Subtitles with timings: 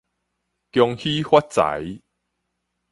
[0.71, 2.01] 恭喜發財